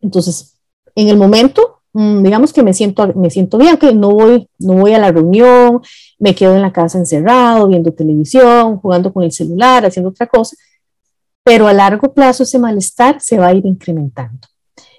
[0.00, 0.58] Entonces,
[0.94, 4.94] en el momento, digamos que me siento, me siento bien, que no voy, no voy
[4.94, 5.80] a la reunión,
[6.18, 10.56] me quedo en la casa encerrado, viendo televisión, jugando con el celular, haciendo otra cosa,
[11.42, 14.46] pero a largo plazo ese malestar se va a ir incrementando.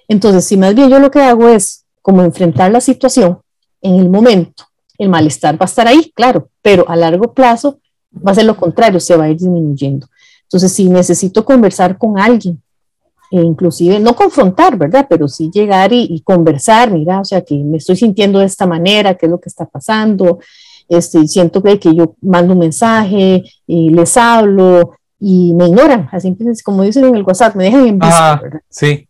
[0.08, 3.38] Entonces, si más bien yo lo que hago es como enfrentar la situación
[3.80, 4.64] en el momento,
[4.98, 7.78] el malestar va a estar ahí, claro, pero a largo plazo
[8.14, 10.08] va a ser lo contrario, se va a ir disminuyendo.
[10.42, 12.60] Entonces, si necesito conversar con alguien,
[13.30, 15.06] e inclusive no confrontar, ¿verdad?
[15.08, 19.14] Pero sí llegar y, conversar, mira, o sea, que me estoy sintiendo de esta manera,
[19.14, 20.40] qué es lo que está pasando,
[20.88, 26.34] este, siento que, que yo mando un mensaje y les hablo y me ignoran, así
[26.64, 28.60] como dicen en el WhatsApp, me dejan en visto, ¿verdad?
[28.68, 29.06] Sí.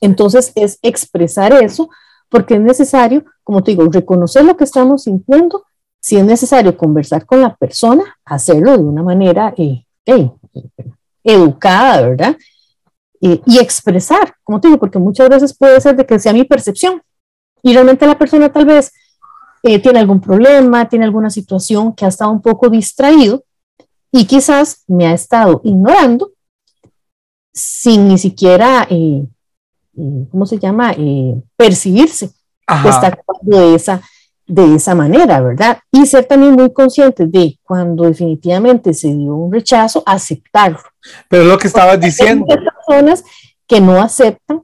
[0.00, 1.88] Entonces es expresar eso
[2.28, 5.64] porque es necesario, como te digo, reconocer lo que estamos sintiendo,
[6.00, 9.84] si es necesario conversar con la persona, hacerlo de una manera eh,
[11.24, 12.36] educada, ¿verdad?
[13.20, 16.44] Eh, y expresar, como te digo, porque muchas veces puede ser de que sea mi
[16.44, 17.02] percepción
[17.62, 18.92] y realmente la persona tal vez
[19.64, 23.42] eh, tiene algún problema, tiene alguna situación que ha estado un poco distraído
[24.12, 26.30] y quizás me ha estado ignorando
[27.52, 28.86] sin ni siquiera
[30.30, 30.92] ¿cómo se llama?
[30.96, 32.30] Eh, percibirse
[32.82, 34.00] que está actuando de esa,
[34.46, 35.78] de esa manera, ¿verdad?
[35.90, 40.80] Y ser también muy consciente de cuando definitivamente se dio un rechazo, aceptarlo.
[41.28, 42.46] Pero lo que estabas diciendo.
[42.48, 43.24] Hay personas
[43.66, 44.62] que no aceptan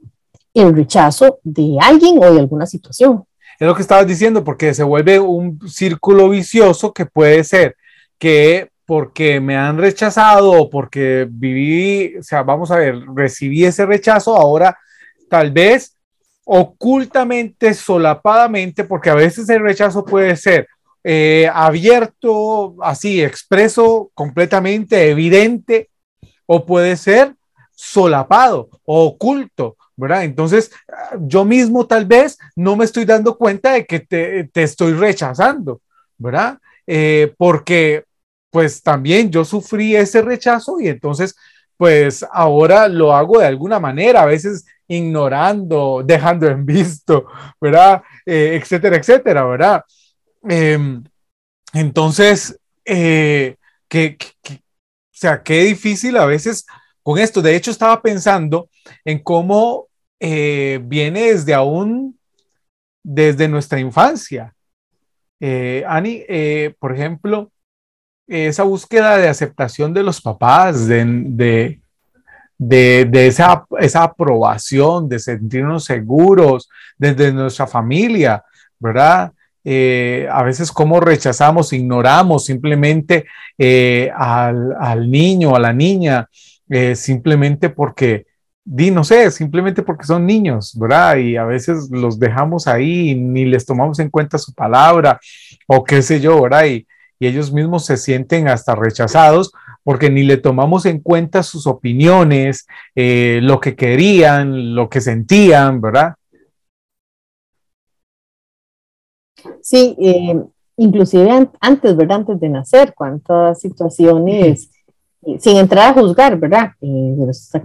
[0.53, 3.25] el rechazo de alguien o de alguna situación.
[3.59, 7.75] Es lo que estabas diciendo, porque se vuelve un círculo vicioso que puede ser
[8.17, 13.85] que porque me han rechazado o porque viví, o sea, vamos a ver, recibí ese
[13.85, 14.77] rechazo, ahora
[15.29, 15.95] tal vez
[16.45, 20.67] ocultamente, solapadamente, porque a veces el rechazo puede ser
[21.03, 25.89] eh, abierto, así, expreso, completamente evidente,
[26.45, 27.35] o puede ser
[27.71, 30.23] solapado o oculto, ¿verdad?
[30.23, 30.71] Entonces,
[31.19, 35.81] yo mismo tal vez no me estoy dando cuenta de que te, estoy rechazando,
[36.17, 36.57] ¿verdad?
[36.87, 38.05] Eh, porque
[38.51, 41.35] pues también yo sufrí ese rechazo y entonces
[41.77, 47.25] pues ahora lo hago de alguna manera, a veces ignorando, dejando en visto,
[47.59, 48.01] ¿verdad?
[48.25, 49.83] Eh, etcétera, etcétera, ¿verdad?
[50.47, 51.03] Em,
[51.73, 53.57] entonces, eh,
[55.15, 56.65] o sea, qué difícil a veces
[57.01, 57.41] con esto.
[57.41, 58.69] De hecho, estaba pensando
[59.05, 59.87] en cómo
[60.19, 62.19] eh, viene desde aún,
[63.03, 64.53] desde nuestra infancia.
[65.87, 66.23] Ani,
[66.79, 67.51] por ejemplo,
[68.27, 71.79] esa búsqueda de aceptación de los papás, de,
[72.57, 78.43] de, esa, esa, aprobación, de sentirnos seguros desde nuestra familia,
[78.79, 79.31] ¿verdad?
[79.67, 83.25] Eh, a veces como rechazamos, ignoramos simplemente
[83.57, 86.29] eh, al, niño, a la niña,
[86.69, 88.27] eh, simplemente porque,
[88.63, 91.17] di, no sé, simplemente porque son niños, ¿verdad?
[91.17, 95.19] Y a veces los dejamos ahí ni les tomamos en cuenta su palabra
[95.67, 96.65] o qué sé yo, ¿verdad?
[96.65, 99.51] Y, ellos mismos se sienten hasta rechazados
[99.83, 106.15] porque ni le tomamos en cuenta sus opiniones, lo que querían, lo que sentían, ¿verdad?
[109.65, 110.39] Sí, eh,
[110.77, 112.17] inclusive antes, ¿verdad?
[112.17, 114.69] Antes de nacer, cuántas situaciones,
[115.23, 116.73] eh, sin entrar a juzgar, ¿verdad?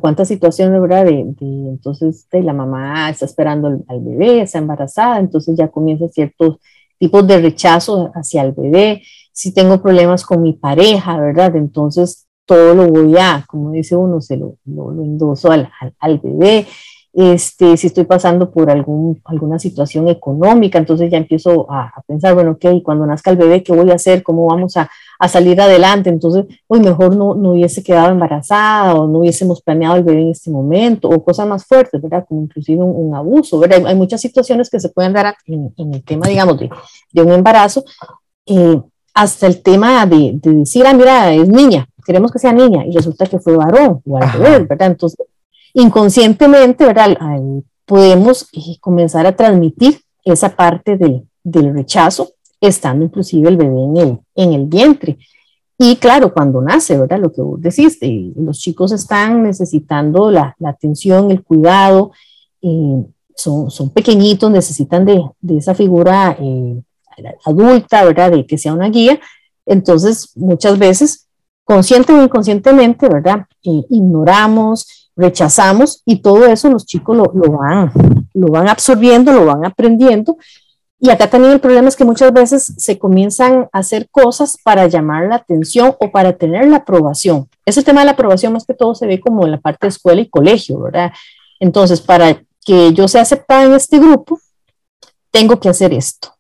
[0.01, 1.05] cuántas situaciones, ¿verdad?
[1.05, 6.09] De, entonces, de la mamá está esperando al, al, bebé, está embarazada, entonces ya comienza
[6.09, 6.57] ciertos
[6.99, 11.55] tipos de rechazo hacia el bebé si tengo problemas con mi pareja, ¿verdad?
[11.57, 16.67] Entonces todo lo voy a, como dice uno, se lo, lo, endoso al, al, bebé.
[17.13, 22.53] Este, si estoy pasando por algún, alguna situación económica, entonces ya empiezo a, pensar, bueno,
[22.53, 24.23] ok, cuando nazca el bebé, ¿qué voy a hacer?
[24.23, 26.09] ¿Cómo vamos a, a salir adelante?
[26.09, 30.31] Entonces, hoy mejor no, no, hubiese quedado embarazada o no hubiésemos planeado el bebé en
[30.31, 32.25] este momento, o cosas más fuertes, ¿verdad?
[32.29, 33.85] Como inclusive un, abuso, ¿verdad?
[33.87, 36.71] Hay, muchas situaciones que se pueden dar en, en el tema, digamos, de,
[37.13, 37.85] de un embarazo.
[38.47, 38.81] Eh,
[39.15, 43.27] hasta el tema de, decir, ah, mira, es niña, queremos que sea niña, y resulta
[43.27, 44.89] que fue varón, o al revés, ¿verdad?
[44.89, 45.27] Entonces,
[45.75, 47.17] inconscientemente, ¿verdad?
[47.85, 52.31] podemos eh, comenzar a transmitir esa parte del rechazo,
[52.61, 55.19] estando inclusive el bebé en el, en el vientre.
[55.77, 57.19] Y claro, cuando nace, ¿verdad?
[57.19, 62.13] Lo que vos decís, eh, los chicos están necesitando la, atención, el cuidado,
[62.63, 63.05] eh,
[63.35, 66.37] son, son, pequeñitos, necesitan de, de esa figura
[67.45, 68.31] adulta, ¿verdad?
[68.31, 69.19] De que sea una guía.
[69.67, 71.29] Entonces, muchas veces,
[71.65, 73.47] consciente o inconscientemente, ¿verdad?
[73.63, 77.93] Eh, ignoramos, rechazamos y todo eso los chicos lo, lo, van,
[78.35, 80.37] lo van absorbiendo, lo van aprendiendo.
[80.99, 84.87] Y acá también el problema es que muchas veces se comienzan a hacer cosas para
[84.87, 87.49] llamar la atención o para tener la aprobación.
[87.65, 89.89] Ese tema de la aprobación más que todo se ve como en la parte de
[89.89, 91.13] escuela y colegio, ¿verdad?
[91.59, 94.39] Entonces, para que yo sea aceptada en este grupo,
[95.31, 96.35] tengo que hacer esto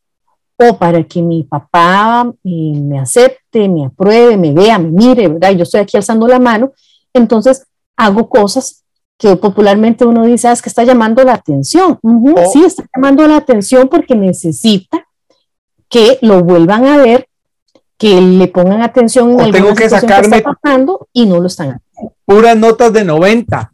[0.62, 5.52] o para que mi papá eh, me acepte, me apruebe, me vea, me mire, ¿verdad?
[5.52, 6.72] Yo estoy aquí alzando la mano,
[7.14, 7.66] entonces
[8.00, 8.84] hago cosas
[9.18, 12.00] que popularmente uno dice, ah, es que está llamando la atención.
[12.52, 15.06] Sí, está llamando la atención porque necesita
[15.90, 17.28] que lo vuelvan a ver,
[17.98, 21.48] que le pongan atención en o tengo que sacarme que está pasando y no lo
[21.48, 22.14] están haciendo.
[22.24, 23.70] Puras notas de 90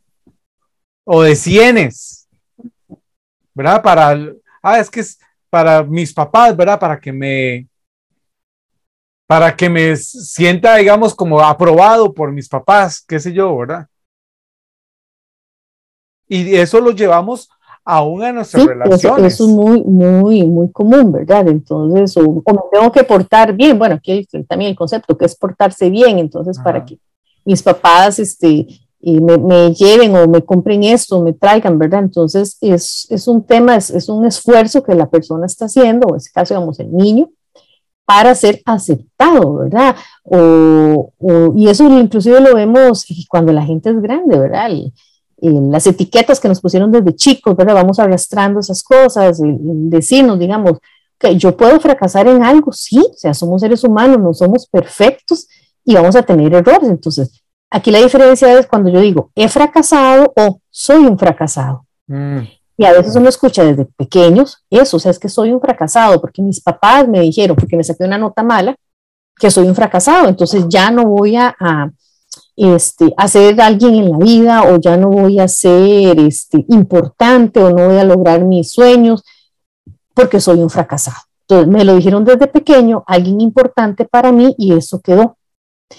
[1.05, 1.91] o de 100,
[3.55, 3.81] ¿verdad?
[3.83, 4.19] Para,
[4.61, 6.81] ah, es que es, para mis papás, ¿verdad?
[6.81, 7.69] Para que me,
[9.29, 13.87] para que me sienta, digamos, como aprobado por mis papás, qué sé yo, ¿verdad?
[16.29, 17.49] Y eso lo llevamos
[17.85, 19.35] aún a nuestras relaciones.
[19.35, 21.47] Eso, es muy, muy, muy común, ¿verdad?
[21.49, 25.89] Entonces, o, me tengo que portar bien, bueno, aquí también el concepto que es portarse
[25.89, 26.99] bien, entonces, para que
[27.45, 28.67] mis papás, este,
[29.01, 32.01] y me, lleven o me compren esto, me traigan, ¿verdad?
[32.01, 36.17] Entonces es, es un tema, es, es, un esfuerzo que la persona está haciendo, en
[36.17, 37.31] este caso, digamos, el niño,
[38.07, 39.97] para ser aceptado, ¿verdad?
[40.23, 41.13] O,
[41.57, 44.71] y eso inclusive lo vemos cuando la gente es grande, ¿verdad?
[45.39, 47.75] Las etiquetas que nos pusieron desde chicos, ¿verdad?
[47.75, 50.79] Vamos arrastrando esas cosas, decirnos, digamos,
[51.19, 55.47] que yo puedo fracasar en algo, sí, o sea, somos seres humanos, no somos perfectos
[55.85, 60.33] y vamos a tener errores, entonces Aquí la diferencia es cuando yo digo he fracasado
[60.37, 61.85] o soy un fracasado.
[62.07, 62.39] Mm.
[62.79, 66.21] Y a veces uno escucha desde pequeños eso, o sea, es que soy un fracasado
[66.21, 68.77] porque mis papás me dijeron, porque me saqué una nota mala,
[69.39, 70.29] que soy un fracasado.
[70.29, 71.55] Entonces ya no voy a,
[72.57, 77.63] este, a ser alguien en la vida o ya no voy a ser este, importante
[77.63, 79.23] o no voy a lograr mis sueños
[80.15, 81.19] porque soy un fracasado.
[81.43, 85.37] Entonces me lo dijeron desde pequeño, alguien importante para mí y eso quedó.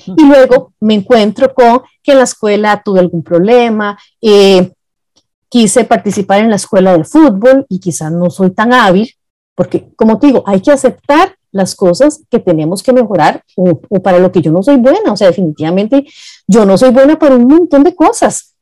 [0.06, 4.74] Y luego me encuentro con que en la escuela tuve algún problema, eh,
[5.48, 9.10] quise participar en la escuela de fútbol y quizás no soy tan hábil,
[9.56, 14.02] porque como te digo, hay que aceptar las cosas que tenemos que mejorar o, o,
[14.02, 15.13] para lo que yo no soy buena.
[15.13, 16.06] O sea, definitivamente
[16.48, 18.56] yo no soy buena para un montón de cosas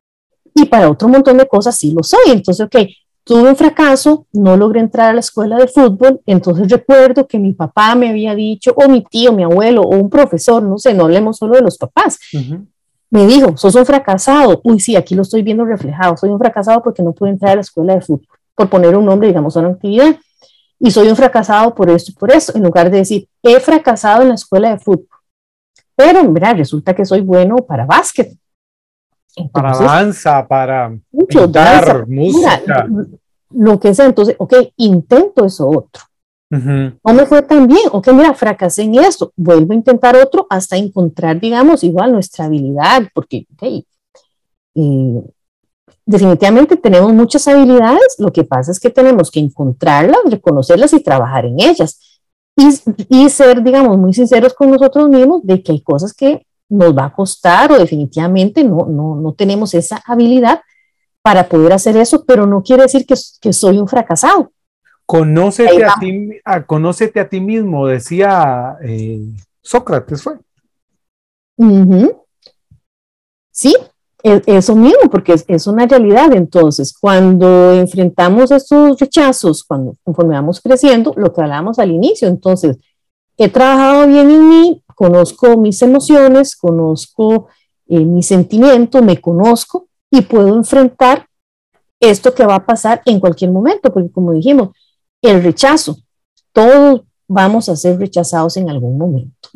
[0.53, 2.31] y para otro montón de cosas sí lo soy.
[2.31, 2.75] Entonces, ok,
[3.23, 7.53] tuve un fracaso, no logré entrar a la escuela de fútbol, entonces recuerdo que mi
[7.53, 11.05] papá me había dicho, o mi tío, mi abuelo, o un profesor, no sé, no
[11.05, 12.19] hablemos solo de los papás,
[13.09, 14.61] me dijo, sos un fracasado.
[14.63, 17.55] Uy, sí, aquí lo estoy viendo reflejado, soy un fracasado porque no pude entrar a
[17.55, 20.15] la escuela de fútbol, por poner un nombre, digamos, a una actividad.
[20.79, 24.21] Y soy un fracasado por esto y por eso, en lugar de decir, he fracasado
[24.23, 25.07] en la escuela de fútbol.
[25.95, 28.35] Pero, mira, resulta que soy bueno para básquet,
[29.51, 32.87] para danza, para mucho, danza, música.
[33.51, 36.03] lo que sea, entonces, ok, intento eso otro.
[36.49, 40.77] No me fue tan bien, ok, mira, fracasé en esto, vuelvo a intentar otro hasta
[40.77, 43.83] encontrar, digamos, igual nuestra habilidad, porque, ok,
[44.75, 45.21] eh,
[46.05, 51.45] definitivamente tenemos muchas habilidades, lo que pasa es que tenemos que encontrarlas, reconocerlas y trabajar
[51.45, 52.14] en ellas.
[52.55, 52.69] Y,
[53.09, 57.05] y ser, digamos, muy sinceros con nosotros mismos de que hay cosas que nos va
[57.05, 60.61] a costar o definitivamente no, no, no tenemos esa habilidad
[61.21, 64.51] para poder hacer eso, pero no quiere decir que, que soy un fracasado.
[65.05, 69.21] Conócete a, ti, a, conócete a ti mismo, decía eh,
[69.61, 70.37] Sócrates, fue.
[73.51, 73.75] Sí,
[74.25, 76.33] eso mismo, porque es, es, una realidad.
[76.33, 82.77] Entonces, cuando enfrentamos estos rechazos, cuando conforme vamos creciendo, lo que hablábamos al inicio, entonces,
[83.37, 87.49] he trabajado bien en mí, conozco mis emociones, conozco
[87.87, 91.27] eh, mis sentimientos, me conozco y puedo enfrentar
[91.99, 94.69] esto que va a pasar en cualquier momento, porque como dijimos,
[95.21, 95.97] el rechazo,
[96.51, 99.49] todos vamos a ser rechazados en algún momento,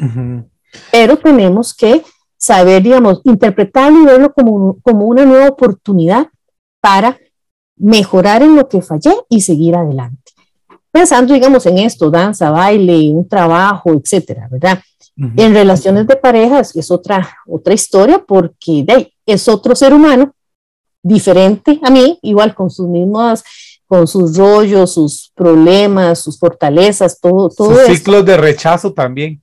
[0.92, 2.04] pero tenemos que
[2.40, 6.28] saber, digamos, interpretarlo y verlo como, como una nueva oportunidad
[6.82, 7.18] para
[7.76, 10.32] mejorar en lo que fallé y seguir adelante.
[10.90, 14.80] Pensando, digamos, en esto, danza, baile, un trabajo, etcétera, ¿verdad?
[15.36, 20.34] En relaciones de parejas es otra, otra historia porque de es otro ser humano
[21.04, 23.44] diferente a mí, igual con sus mismas,
[23.86, 29.42] con sus rollos, sus problemas, sus fortalezas, todo, todo sus ciclos de rechazo también.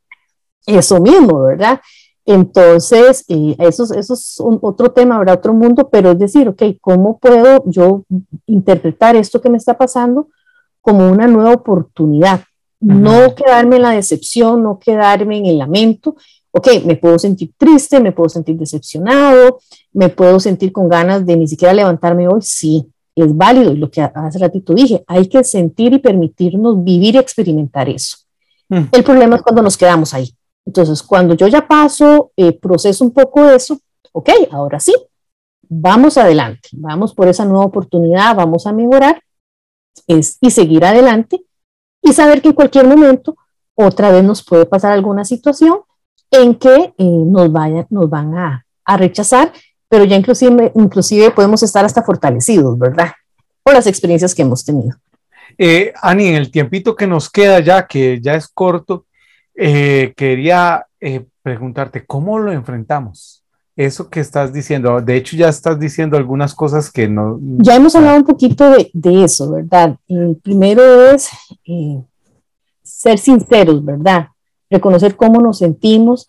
[0.64, 1.80] Eso mismo, ¿verdad?
[2.26, 7.18] Entonces, eh, eso, eso es otro tema, habrá otro mundo, pero es decir, ok, ¿cómo
[7.18, 8.02] puedo yo
[8.46, 10.28] interpretar esto que me está pasando
[10.80, 12.40] como una nueva oportunidad?
[12.80, 16.16] No quedarme en la decepción, no quedarme en el lamento.
[16.50, 19.58] Ok, me puedo sentir triste, me puedo sentir decepcionado,
[19.92, 22.40] me puedo sentir con ganas de ni siquiera levantarme hoy.
[22.42, 23.72] Sí, es válido.
[23.72, 28.18] Y lo que hace ratito dije, hay que sentir y permitirnos vivir y experimentar eso.
[28.68, 30.35] El problema es cuando nos quedamos ahí.
[30.66, 33.78] Entonces, cuando yo ya paso, eh, proceso un poco eso,
[34.12, 34.92] ok, ahora sí,
[35.68, 39.22] vamos adelante, vamos por esa nueva oportunidad, vamos a mejorar
[40.06, 41.40] es, y seguir adelante
[42.02, 43.36] y saber que en cualquier momento
[43.74, 45.80] otra vez nos puede pasar alguna situación
[46.30, 49.52] en que eh, nos, vaya, nos van a, a, rechazar,
[49.88, 53.12] pero ya inclusive, inclusive podemos estar hasta fortalecidos, ¿verdad?
[53.62, 54.96] Por las experiencias que hemos tenido.
[55.58, 59.06] Eh, Ani, en el tiempito que nos queda ya, que ya es corto,
[59.56, 63.42] eh, quería eh, preguntarte, ¿cómo lo enfrentamos?
[63.74, 67.38] Eso que estás diciendo, de hecho ya estás diciendo algunas cosas que no...
[67.58, 69.96] Ya hemos hablado un poquito de, de eso, ¿verdad?
[70.08, 71.28] El primero es
[71.66, 72.00] eh,
[72.82, 74.28] ser sinceros, ¿verdad?
[74.70, 76.28] Reconocer cómo nos sentimos,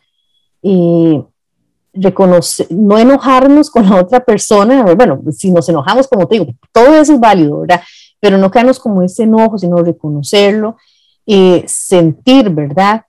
[1.93, 6.93] reconocer, no enojarnos con la otra persona, bueno, si nos enojamos, como te digo, todo
[6.95, 7.81] eso es válido, ¿verdad?
[8.19, 10.77] Pero no quedarnos como ese enojo, sino reconocerlo,
[11.25, 13.03] eh, sentir, ¿verdad?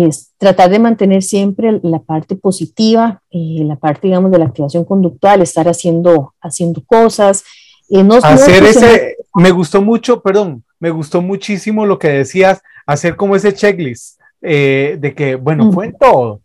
[0.00, 4.84] Es tratar de mantener siempre la parte positiva, eh, la parte, digamos, de la activación
[4.84, 7.44] conductual, estar haciendo, haciendo cosas.
[7.90, 13.16] Eh, no, hacer ese, me gustó mucho, perdón, me gustó muchísimo lo que decías, hacer
[13.16, 16.40] como ese checklist eh, de que, bueno, fue en todo,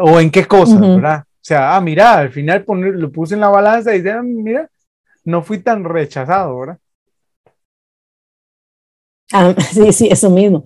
[0.00, 1.24] o en qué cosas, ¿verdad?
[1.24, 4.68] O sea, ah, mira, al final lo puse en la balanza y dije, ah, mira,
[5.24, 6.78] no fui tan rechazado, ¿verdad?
[9.32, 10.64] Ah, sí, sí, eso mismo.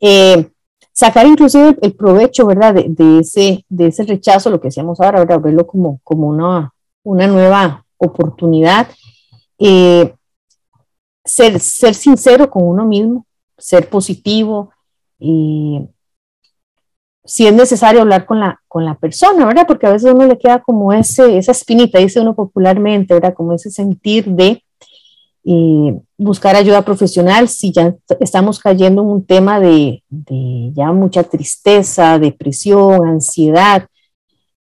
[0.00, 0.50] Eh,
[0.94, 2.74] sacar inclusive el, provecho, ¿verdad?
[2.74, 5.24] De, ese, de ese rechazo, lo que decíamos ahora.
[5.38, 6.72] Verlo como, como una,
[7.02, 8.88] una nueva oportunidad.
[9.58, 10.14] Eh,
[11.24, 13.26] ser, ser sincero con uno mismo,
[13.58, 14.70] ser positivo,
[17.24, 19.66] si es necesario hablar con la, con la persona, ¿verdad?
[19.66, 23.34] Porque a veces uno le queda como ese, esa espinita, dice uno popularmente, ¿verdad?
[23.34, 24.62] Como ese sentir de
[26.16, 30.02] buscar ayuda profesional si ya estamos cayendo en un tema de,
[30.74, 33.86] ya mucha tristeza, depresión, ansiedad.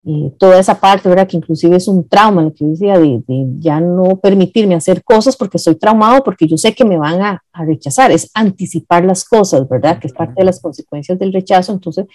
[0.03, 1.29] Eh, toda esa parte, ¿verdad?
[1.29, 3.23] Que inclusive es un trauma, lo que yo decía, de,
[3.59, 7.43] ya no permitirme hacer cosas porque estoy traumado, porque yo sé que me van a,
[7.53, 9.99] rechazar, es anticipar las cosas, ¿verdad?
[9.99, 12.07] Que es parte de las consecuencias del rechazo, entonces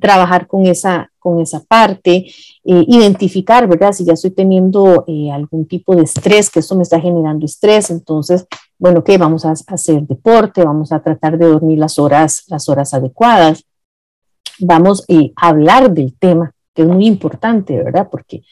[0.00, 2.26] trabajar con esa, con esa parte,
[2.64, 3.92] eh, identificar, ¿verdad?
[3.92, 7.90] Si ya estoy teniendo eh, algún tipo de estrés, que esto me está generando estrés,
[7.90, 8.46] entonces,
[8.78, 9.18] bueno, ¿qué?
[9.18, 13.64] Vamos a, hacer deporte, vamos a tratar de dormir las horas, las horas adecuadas,
[14.60, 18.08] vamos a hablar del tema que es muy importante, ¿verdad?
[18.10, 18.42] Porque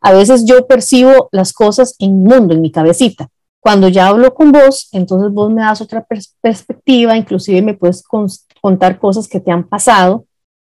[0.00, 3.28] a veces yo percibo las cosas en mi mundo, en mi cabecita.
[3.60, 6.06] Cuando ya hablo con vos, entonces vos me das otra
[6.40, 8.04] perspectiva, inclusive me puedes
[8.60, 10.24] contar cosas que te han pasado.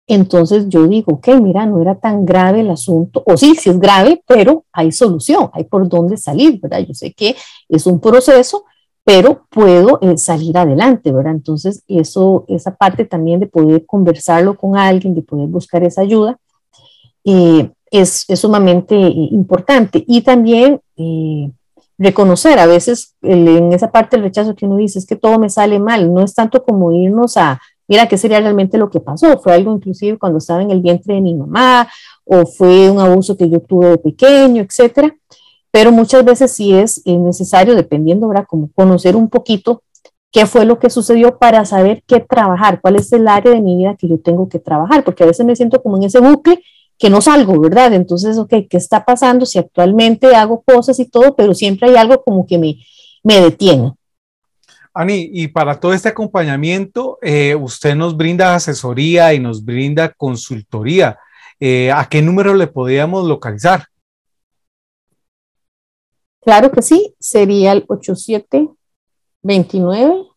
[0.05, 3.79] Entonces yo digo, ok, mira, no era tan grave el asunto, o sí, sí es
[3.79, 6.79] grave, pero hay solución, hay por dónde salir, ¿verdad?
[6.85, 7.37] Yo sé que
[7.69, 8.65] es un proceso,
[9.05, 11.33] pero puedo eh, salir adelante, ¿verdad?
[11.33, 16.37] Entonces, eso, esa parte también de poder conversarlo con alguien, de poder buscar esa ayuda,
[17.25, 20.03] eh, es, sumamente eh, importante.
[20.07, 21.51] Y también eh,
[21.97, 25.49] reconocer a veces en esa parte del rechazo que uno dice es que todo me
[25.49, 29.37] sale mal, no es tanto como irnos a, mira, ¿qué sería realmente lo que pasó?
[29.39, 31.87] Fue algo inclusive cuando estaba en el vientre de mi mamá
[32.25, 35.15] o fue un abuso que yo tuve de pequeño, etcétera.
[35.71, 38.45] Pero muchas veces sí es, necesario, dependiendo, ¿verdad?
[38.47, 39.81] Como conocer un poquito
[40.31, 43.75] qué fue lo que sucedió para saber qué trabajar, cuál es el área de mi
[43.77, 46.63] vida que yo tengo que trabajar, porque a veces me siento como en ese bucle
[46.97, 47.93] que no salgo, ¿verdad?
[47.93, 49.45] Entonces, ok, ¿qué está pasando?
[49.45, 52.77] Si actualmente hago cosas y todo, pero siempre hay algo como que me,
[53.23, 53.93] me detiene.
[54.93, 61.17] Ani, y para todo este acompañamiento, eh, usted nos brinda asesoría y nos brinda consultoría.
[61.59, 63.87] Eh, ¿A qué número le podríamos localizar?
[66.41, 70.27] Claro que sí, sería el 8729.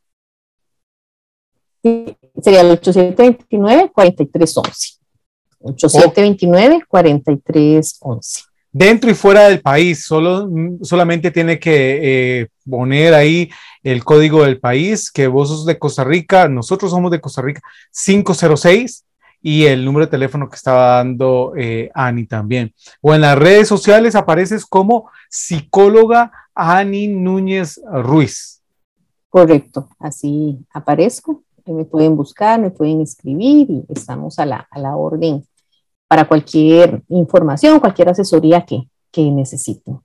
[2.41, 4.96] Sería el 8729 4311.
[5.67, 8.45] 8729-4311.
[8.73, 10.49] Dentro y fuera del país, solo,
[10.83, 13.49] solamente tiene que eh, poner ahí
[13.83, 17.63] el código del país, que vos sos de Costa Rica, nosotros somos de Costa Rica,
[17.93, 19.05] 506
[19.41, 22.75] y el número de teléfono que estaba dando eh, Ani también.
[23.01, 28.61] O en las redes sociales apareces como psicóloga Ani Núñez Ruiz.
[29.31, 31.43] Correcto, así aparezco
[31.73, 35.45] me pueden buscar, me pueden escribir y estamos a la, a la orden
[36.09, 40.01] para cualquier información, cualquier asesoría que, que necesiten.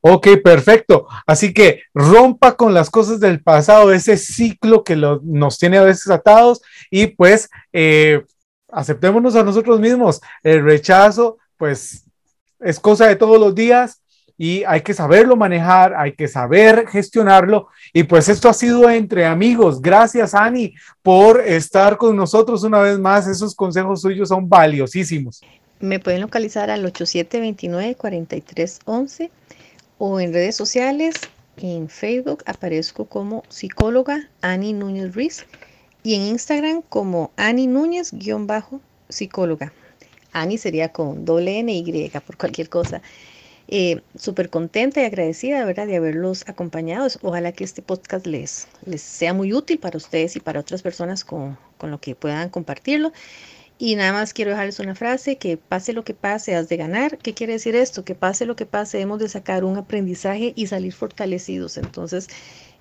[0.00, 1.06] Ok, perfecto.
[1.26, 6.08] Así que rompa con las cosas del pasado, ese ciclo que nos tiene a veces
[6.10, 6.60] atados
[6.90, 8.24] y pues eh,
[8.70, 10.20] aceptémonos a nosotros mismos.
[10.42, 12.04] El rechazo, pues
[12.60, 13.97] es cosa de todos los días
[14.40, 17.66] y hay que saberlo manejar, hay que saber gestionarlo.
[17.92, 19.82] Y pues esto ha sido entre amigos.
[19.82, 23.26] Gracias, Ani, por estar con nosotros una vez más.
[23.26, 25.40] Esos consejos suyos son valiosísimos.
[25.80, 29.30] Me pueden localizar al 8729-4311
[29.98, 31.16] o en redes sociales.
[31.56, 35.46] En Facebook aparezco como psicóloga Ani Núñez Ruiz
[36.04, 39.72] y en Instagram como Ani Núñez-psicóloga.
[40.32, 43.02] Ani sería con doble N Y por cualquier cosa.
[43.70, 47.06] Eh, súper contenta y agradecida, de haberlos acompañado.
[47.22, 51.22] Ojalá que este podcast les, les sea muy útil para ustedes y para otras personas
[51.22, 53.12] con, con lo que puedan compartirlo.
[53.78, 57.18] Y nada más quiero dejarles una frase, que pase lo que pase, has de ganar.
[57.18, 58.04] ¿Qué quiere decir esto?
[58.04, 61.76] Que pase lo que pase, hemos de sacar un aprendizaje y salir fortalecidos.
[61.76, 62.28] Entonces,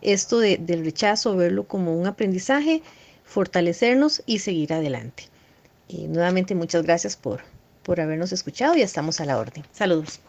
[0.01, 2.81] esto de, del rechazo, verlo como un aprendizaje,
[3.25, 5.25] fortalecernos y seguir adelante.
[5.88, 7.41] Y nuevamente muchas gracias por,
[7.83, 9.63] por habernos escuchado y estamos a la orden.
[9.73, 10.19] Saludos.